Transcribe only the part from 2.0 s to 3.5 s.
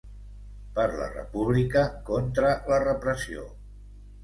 contra la repressió.